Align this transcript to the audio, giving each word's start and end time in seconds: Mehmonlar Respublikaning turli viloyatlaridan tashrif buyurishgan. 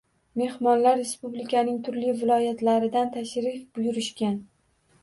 Mehmonlar 0.41 0.95
Respublikaning 1.01 1.77
turli 1.89 2.17
viloyatlaridan 2.23 3.13
tashrif 3.19 3.63
buyurishgan. 3.79 4.43